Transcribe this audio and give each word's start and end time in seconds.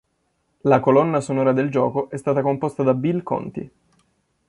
La 0.61 0.79
colonna 0.79 1.21
sonora 1.21 1.51
del 1.53 1.69
gioco 1.69 2.09
è 2.09 2.17
stata 2.17 2.41
composta 2.41 2.81
da 2.81 2.95
Bill 2.95 3.21
Conti. 3.21 3.71